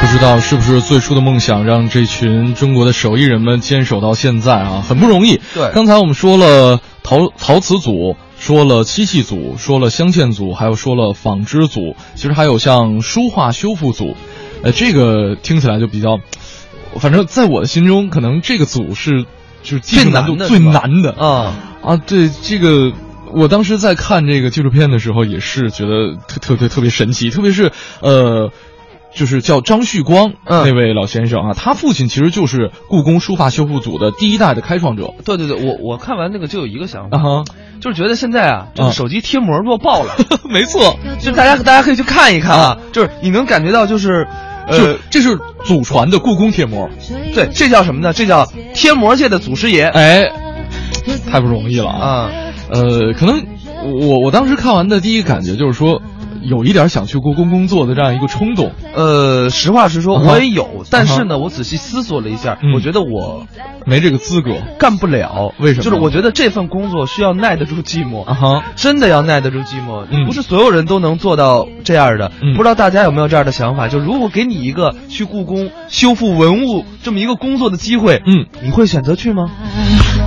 [0.00, 5.40] 不知道是不是最初的梦想让这群中国的手艺人们坚守到现在啊，很不容易。
[5.52, 8.16] 对，刚才我们说了陶陶瓷组。
[8.38, 14.14] 说了漆器组，说了镶嵌组，还有说了纺织组，其实还有像书画修复组，
[14.62, 16.20] 呃，这个听起来就比较，
[16.98, 19.24] 反正在我的心中，可能这个组是
[19.62, 21.96] 就是技术难度最难的啊啊！
[21.96, 22.92] 对，这个
[23.32, 28.52] 我当时在看这个纪录片的时候，也是觉得特特别特别神奇，特别是呃。
[29.16, 35.14] 就是叫张旭光那位老先生啊，他父亲其实就是故宫书法修复组的第一代的开创者。
[35.24, 37.18] 对对对，我我看完那个就有一个想法，
[37.80, 40.14] 就是觉得现在啊，这个手机贴膜弱爆了。
[40.48, 44.28] 没错，就大家大家可以去看一看啊，就是你能感觉到就是，
[44.68, 46.88] 呃，这是祖传的故宫贴膜。
[47.34, 48.12] 对，这叫什么呢？
[48.12, 49.86] 这叫贴膜界的祖师爷。
[49.86, 50.30] 哎，
[51.30, 52.30] 太不容易了啊！
[52.70, 53.42] 呃，可能
[53.82, 56.02] 我我当时看完的第一感觉就是说。
[56.42, 63.46] 有一点想去故宫工作的这样一个冲动，呃，实话实说，我也有，但是呢，我仔细思索了一下，我觉得我
[63.84, 65.52] 没这个资格，干不了。
[65.58, 65.82] 为什么？
[65.82, 72.30] 就是我觉得这份工作需要耐得住寂寞，啊哈，真的要耐得住寂寞，不是所有人都能做到这样的。
[72.56, 73.88] 不知道大家有没有这样的想法？
[73.88, 79.50] 就如果给你一个去故宫修复文物这么一个工作的机会，嗯，你会选择去吗？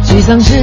[0.03, 0.53] 沮丧时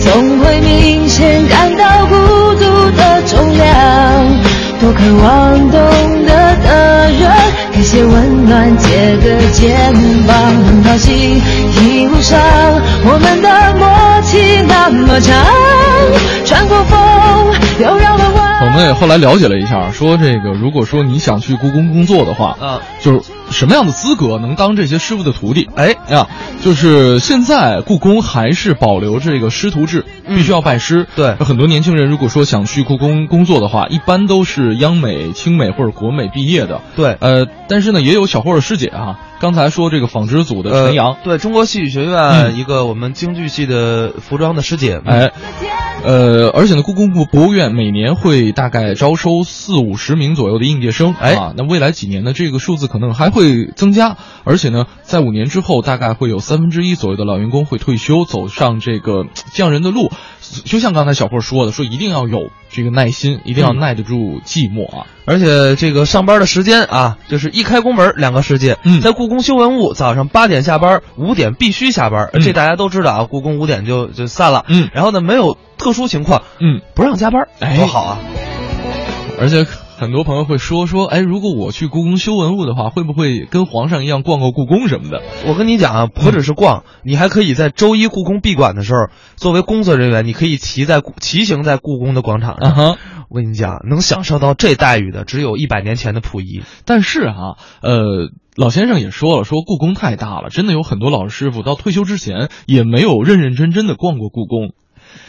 [0.00, 2.14] 总会明显感到孤
[2.54, 4.65] 独的重量。
[4.78, 5.80] 多渴望懂
[6.26, 7.30] 得的人，
[7.72, 9.92] 给些温暖，借个肩
[10.26, 11.40] 膀，很高兴
[11.80, 12.38] 一路上
[13.04, 13.88] 我们的默
[14.22, 15.44] 契那么长，
[16.44, 16.98] 穿过风
[17.78, 18.45] 又绕了弯。
[18.58, 23.20] 我们也后来了解了一下，说这个如果说你想去故宫工作的话，啊，就是。
[23.48, 25.70] 什么样的资格能当这些师傅的徒弟？
[25.76, 26.26] 哎呀，
[26.64, 31.06] 就是现在故宫还是保留这个师徒制，必须要拜师。
[31.14, 36.80] 对，很多年轻人如果说想去故宫工作的话，一般都是央美、清美或者国美毕业的。
[36.96, 39.20] 对，呃，但是呢，也有小霍的师姐啊。
[39.38, 45.00] 刚才说这个纺织组的陈阳，对中国戏曲学院一个我们京剧系的服装的师姐。
[45.04, 45.30] 哎，
[46.06, 51.12] 呃，而且呢，故宫博博物院每年会大概招收四五十名左右的应届生。
[51.18, 54.16] 哎，那未来几年呢，这个数字可能还会增加。
[54.44, 60.12] 而且呢，在五年之后，大概会有三分之一左右的老员工会退休，走上这个匠人的路。
[60.64, 65.06] 就像刚才小霍说的，说一定要有这个耐心，一定要耐得住寂寞啊！
[65.24, 68.78] 而且这个上班的时间啊，就是一开工门两个世界。
[68.84, 73.24] 嗯，在故宫修文物，早上八点下班，五点必须下班，这大家都知道啊。
[73.24, 74.64] 故宫五点就就散了。
[74.68, 78.18] 嗯，然后呢，没有特殊情况，嗯，不让加班，多好啊！
[79.40, 79.66] 而且。
[79.98, 85.22] 很多朋友会说说，哎，如果我去故宫修文物的话，会不会跟皇上一样逛过故宫什么的？
[85.46, 92.98] 我跟你讲啊，不只是逛，你还可以在周一故宫闭馆的时候，作为工作人员，你可以骑在骑行在故宫的广场上。
[93.30, 96.62] 我跟你讲，能享受到这待遇的，只有一百年前的溥仪。
[96.84, 104.72] 但是啊，呃，老先生也说了，说故宫太大了，真的有很多老师傅到退休之前也没有认认真真的逛过故宫。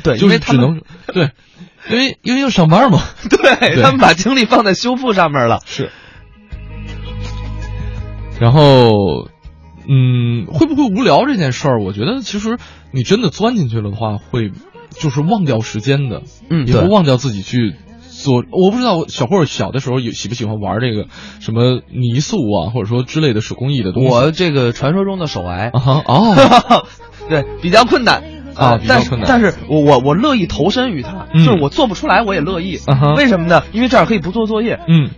[0.03, 0.81] 对，就是只能
[1.13, 1.31] 对。
[1.89, 5.59] 因为因为要上班嘛， 对他们把精力放在修复上面了。
[5.65, 5.91] 是，
[8.39, 9.27] 然后，
[9.87, 11.83] 嗯，会不会无聊这件事儿？
[11.83, 12.57] 我觉得其实
[12.91, 14.51] 你真的钻进去了的话，会
[14.91, 17.75] 就是忘掉时间的，嗯，也会忘掉自己去
[18.09, 18.43] 做。
[18.51, 21.07] 我不知道小霍小的时候有喜不喜欢玩这个
[21.39, 24.09] 什么泥塑啊，或者说之类的手工艺的东西。
[24.09, 26.85] 我这个传说中的手癌啊，哦，
[27.29, 28.36] 对，比较困难。
[28.57, 32.79] 啊，但是但是我我我乐意投身于他，就是我做不出来我也乐意，
[33.15, 33.63] 为什么呢？
[33.71, 34.79] 因为这样可以不做作业。
[34.87, 35.09] 嗯。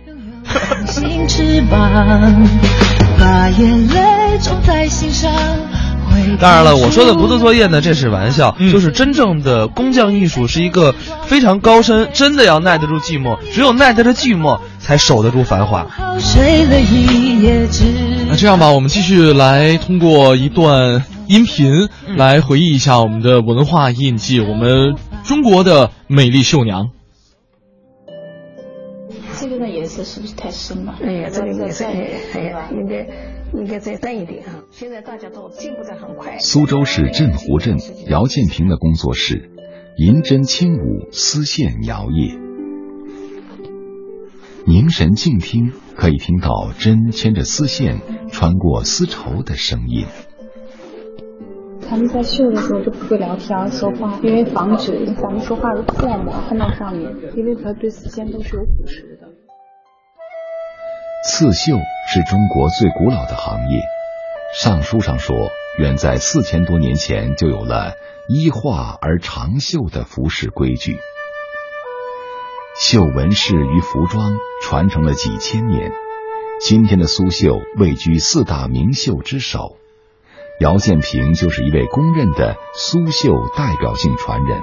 [1.28, 2.48] 翅膀，
[3.18, 5.30] 把眼泪种在心上，
[6.40, 8.56] 当然了，我说的不做作业呢，这是玩笑。
[8.72, 10.92] 就是真正的工匠艺术是一个
[11.26, 15.86] 非常高深，真的要耐得住寂寞，只有耐得住寂寞，才守得住繁华。
[18.28, 26.90] 那这样吧，我们继续来通过一段音频来回忆一下我们的文化印记，我们中国的美丽绣娘。
[29.38, 30.98] 这个的颜色是不是太深了？
[31.00, 33.06] 哎呀，这个颜色，哎呀，应该
[33.54, 34.64] 应该再淡一点啊。
[34.72, 36.38] 现在大家都进步的很快。
[36.40, 37.76] 苏州市镇湖镇
[38.08, 39.52] 姚建平的工作室，
[39.98, 42.40] 银针轻舞，丝线摇曳。
[44.66, 48.00] 凝神静听，可以听到针牵着丝线
[48.32, 50.06] 穿过丝绸的声音。
[51.90, 59.26] 他们在绣的时候就不会聊天说话，因为防止咱们说话的唾沫喷到上面，因为它对丝线都是有腐蚀的。
[61.24, 61.74] 刺绣
[62.06, 63.78] 是中国最古老的行业，
[64.54, 65.34] 《尚书》上说，
[65.80, 67.94] 远在四千多年前就有了
[68.28, 70.96] 依画而长绣的服饰规矩。
[72.80, 75.90] 绣纹饰与服装传承了几千年，
[76.60, 79.79] 今天的苏绣位居四大名绣之首。
[80.60, 84.60] 姚建平就是一位公认的苏绣代表性传人。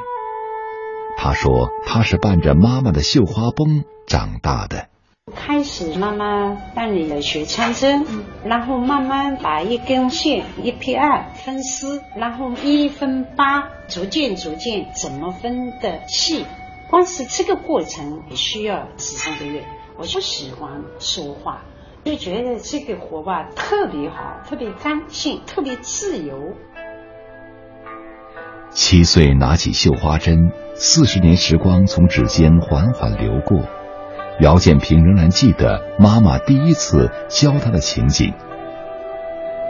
[1.18, 4.90] 他说，他是伴着妈妈的绣花绷长大的。
[5.36, 8.06] 开始妈妈带你来学穿针，
[8.44, 16.46] 然后慢慢把一根线一撇二分丝，然后一分八，逐渐逐渐怎么分的细。
[16.92, 19.66] 光是这个过程也需要十三个月。
[19.98, 21.64] 我就喜欢说话，
[22.08, 26.54] 就觉得这个活吧特别好，特别干净，特别自由。
[28.72, 33.60] 七岁拿起绣花针，四十年时光从指尖缓缓流过。
[34.40, 38.34] 姚建平仍然记得妈妈第一次教他的情景。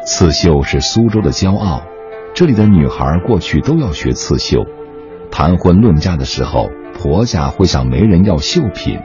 [0.05, 1.81] 刺绣是苏州的骄傲，
[2.35, 4.63] 这里的女孩过去都要学刺绣。
[5.31, 8.99] 谈婚论嫁的时候，婆家会向媒人要绣品，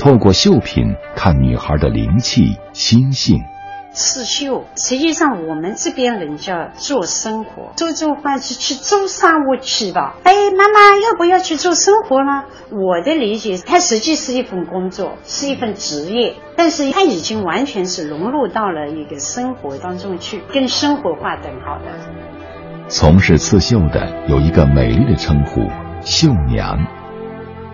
[0.00, 3.44] 透过绣品看女孩的灵气、心性。
[3.92, 10.14] 刺绣，实际上我们这边人叫做生活，做做饭是去做商务去吧。
[10.22, 12.44] 哎，妈妈要不要去做生活呢？
[12.70, 22.88] 我的理解，它实际是一份工作，是一份职业，但是它已经完全是融入到了一个生活当中去，跟生活划等号的。
[22.88, 25.68] 从事刺绣的有一个美丽的称呼——
[26.02, 26.99] 绣娘。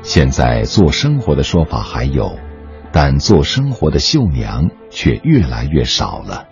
[0.06, 2.38] 现在做生活的说法还有。
[2.98, 6.48] 但做生活的绣娘却越来越少了。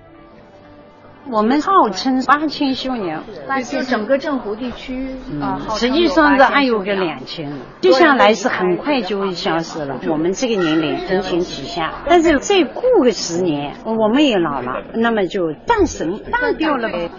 [1.31, 3.25] 我们号称八千绣娘，
[3.65, 5.09] 就整个镇湖地区
[5.41, 7.51] 啊，实际上是还有个两千，
[7.81, 9.99] 接下来是很快就会消失了。
[10.09, 17.11] 我们这个年龄承前启下，但是再过个十年，我们也老了，那么就断神断掉了呗。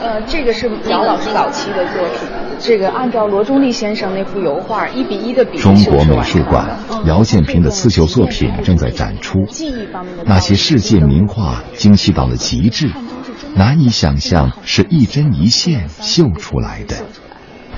[0.00, 2.28] 呃，这个是姚老师早期的作品，
[2.58, 9.40] 这个按照罗中立先生那幅油画一比一的比中国美术馆姚建平的刺绣作品正在展出，
[10.24, 12.90] 那些世界名画精细到了极致，
[13.54, 16.96] 难以想象是一针一线绣出来的。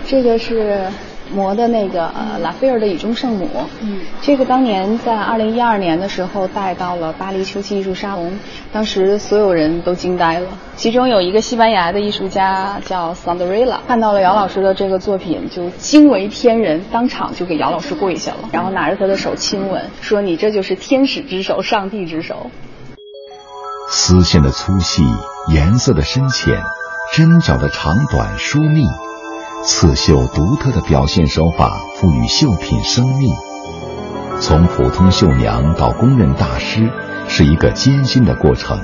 [0.06, 0.88] 这个是。
[1.32, 3.46] 磨的那个呃拉斐尔的《雨中圣母》，
[3.80, 8.38] 嗯，这个当年在二零一二年的时候带到了巴黎秋季艺术沙龙，
[8.70, 10.46] 当时所有人都惊呆了。
[10.76, 22.50] 其中有一个西班牙的艺术家叫桑德瑞拉，看到了姚老师的这个作品就惊为天人，当场就给姚老师跪下了，然后拿着他的手亲吻，说：“你这就是天使之手，上帝之手。”
[23.90, 25.04] 丝线的粗细，
[25.48, 26.62] 颜色的深浅，
[27.14, 28.84] 针脚的长短疏密。
[29.62, 33.34] 刺绣独特的表现手法，赋予绣品生命。
[34.40, 36.90] 从普通绣娘到公认大师，
[37.28, 38.78] 是一个艰辛的过程。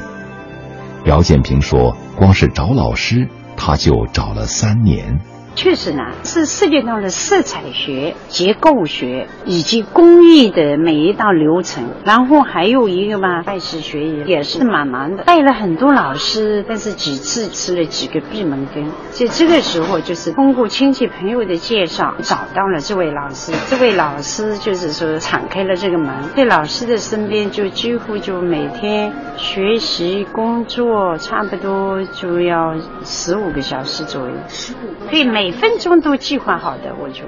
[1.05, 5.21] 姚建平说：“光是找老师，他就找了三年。”
[5.57, 11.85] 确实呢，是涉及到了色彩学、结构学以及工艺的每一道流程。
[12.05, 18.91] 然后还有一个嘛，拜师学艺也是蛮难的，带了很多老师，但是几次吃了几个闭门羹。
[19.13, 23.53] 就这个时候，就是通过亲戚朋友的介绍，找到了这位老师。
[23.69, 32.75] 这位老师就是说敞开了这个门，在老师的身边就几乎就每天学习工作，差不多就要
[33.05, 34.33] 十五个小时左右。
[34.49, 35.40] 十五对每。
[35.43, 37.25] 每分钟都计划好的，我就。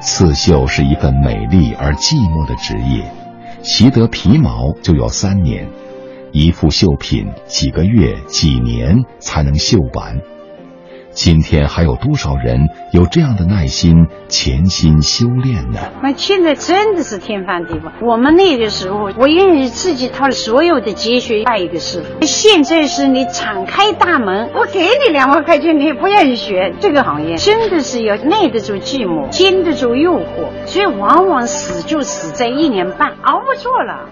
[0.00, 3.04] 刺绣是一份美丽而寂寞的职业，
[3.60, 5.68] 习得皮毛就要三年，
[6.32, 10.18] 一副绣品几个月、几年才能绣完。
[11.22, 15.78] 今天还有多少人有这样的耐心潜心修炼呢？
[16.02, 17.90] 那现在真的是天翻地覆。
[18.00, 22.24] 我们那个时候，我愿意自己掏所有的积蓄拜一个师傅。
[22.24, 26.72] 现在是你敞开大门，我给你两万块钱，你也不愿意学。
[26.80, 34.08] 这个行业真的是要耐得住寂寞，经得住诱惑，所以往往死就死在一年半，熬不住了。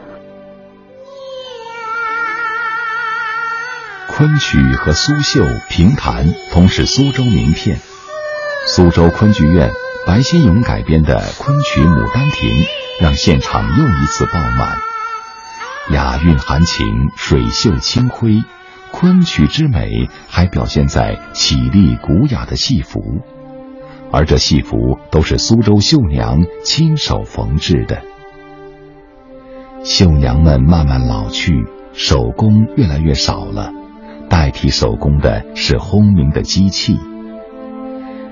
[4.19, 7.79] 昆曲和苏绣、评弹同是苏州名片。
[8.66, 9.71] 苏州昆剧院
[10.09, 12.51] 白先勇改编的昆曲《牡丹亭》，
[13.01, 14.77] 让现场又一次爆满。
[15.93, 18.43] 雅韵含情，水袖清辉，
[18.91, 23.21] 昆曲之美还表现在绮丽古雅的戏服，
[24.11, 28.03] 而这戏服都是苏州绣娘亲手缝制的。
[29.85, 33.78] 绣娘们慢慢老去，手工越来越少了。
[34.29, 36.99] 代替手工的是轰鸣的机器。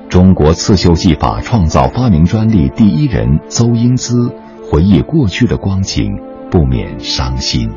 [0.09, 4.33] 中国刺绣技法创造发明专利第一人邹英姿
[4.63, 6.21] 回忆过去的光景，
[6.51, 7.71] 不免伤心。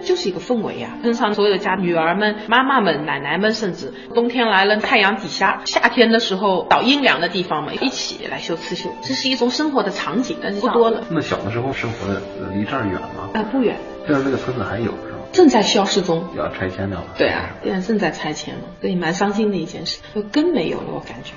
[0.00, 0.96] 就是一个氛围啊！
[1.02, 11.02] 村上所有的家女儿们、妈妈们、奶奶们，甚至冬天来了，太阳底下；夏天的时候到阴凉的地方嘛，一起来绣刺绣，这是一种生活的场景，但是不多了。
[11.10, 12.22] 那小的时候生活的
[12.54, 13.28] 离这儿远吗？
[13.34, 13.76] 啊，不远。
[14.06, 14.94] 现在那个村子还有。
[15.32, 17.04] 正在消失中，要拆迁了。
[17.16, 21.32] 对啊，现在正在拆迁了，所以蛮伤心的一件事，就根没有了，我感觉。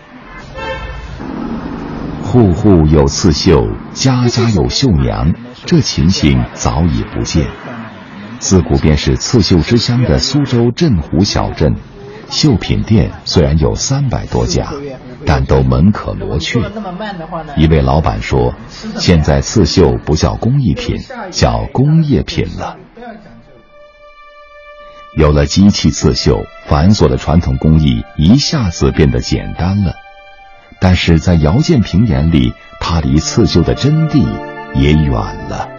[2.24, 5.34] 户户有刺绣，家家有绣娘，
[5.66, 7.46] 这情形早已不见。
[8.40, 11.76] 自古便是刺绣之乡的苏州镇湖小镇，
[12.30, 14.74] 绣品店虽然有三百多家，
[15.26, 16.62] 但都门可罗雀。
[17.58, 18.56] 一位老板说
[18.98, 20.96] ：“现在刺绣不叫工艺品，
[21.30, 22.78] 叫工业品了。”
[25.18, 29.94] 有了机器刺绣，繁琐的传统工艺一下子变得简单了。
[30.80, 34.26] 但是在姚建平眼里，它离刺绣的真谛
[34.74, 35.71] 也远了。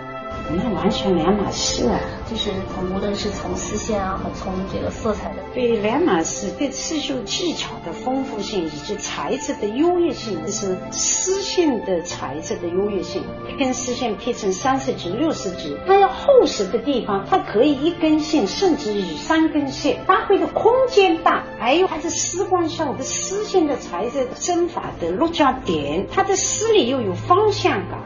[0.82, 2.00] 那完全两码事啊！
[2.28, 2.50] 就是
[2.92, 6.50] 无论是从丝线啊，和从这个色彩的，对两码事。
[6.58, 13.22] 对刺绣技巧的丰富性以及材质的优越性，就是丝线的材质的优越性。
[13.48, 21.44] 一根丝线劈成三十级、六十级，它要厚实的地方，它可以一根线甚至于三根线，发挥的空间大。
[21.60, 28.02] 还有它的丝光效果，丝线的材质针法的落脚点，它的丝里又有方向感。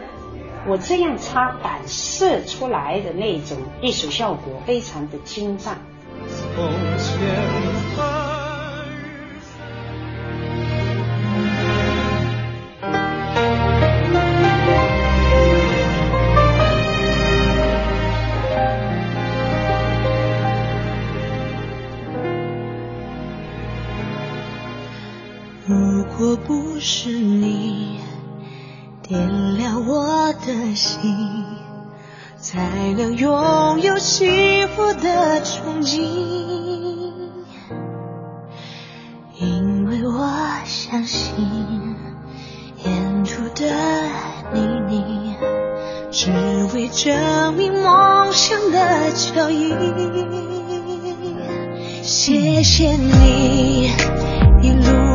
[0.68, 5.78] 我这样擦反射出来的那种艺术效果，非常的精湛。
[25.64, 28.00] 如果不是你。
[29.08, 31.44] 点亮我的心，
[32.38, 36.00] 才能拥有幸福的憧憬。
[39.38, 40.28] 因为我
[40.64, 41.34] 相信，
[42.84, 43.64] 演出的
[44.52, 45.36] 你，你
[46.10, 46.30] 只
[46.74, 49.76] 为证明梦想的脚印。
[52.02, 53.90] 谢谢你
[54.62, 55.05] 一路。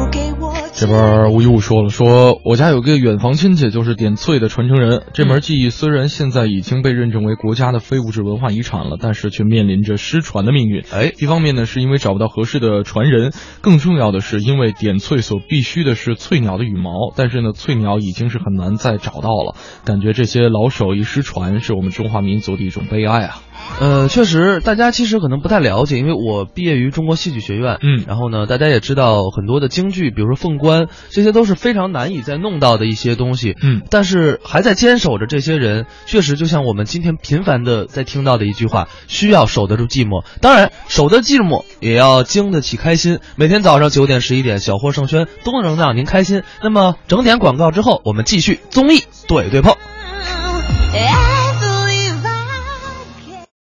[0.81, 5.03] 这边吴一武说了，说我家有个远房亲戚，就是点翠的传承人。
[5.13, 10.83] 这门技艺虽然现在已经被认证为国家的非物质文化遗产了，但是却面临着失传的命运。
[10.91, 13.29] 哎，一方面呢，是因为找不到合适的传人；
[13.61, 19.53] 更重要的是，因为点翠所必须的是翠鸟的羽毛，但是呢，翠鸟已经是很难再找到了。
[19.85, 23.43] 感觉这些老手艺失传，是我们中华民族的一种悲哀啊。
[23.79, 30.70] 呃，确实，大家其实可能不太了解，因为我毕业于中国戏剧学院，嗯，然后呢，大家也知道很多的京剧，比如说凤冠，
[31.09, 43.19] 这些都是非常难以再弄到的一些东西，嗯，但是还在坚守着这些人，确实就像我们今天频繁的在听到的一句话，需要守得住寂寞，当然守得寂寞也要经得起开心。
[43.35, 46.43] 每天早上九点十一点，小霍盛轩都能让您开心。
[46.61, 49.75] 那么整点广告之后，我们继续综艺对对碰。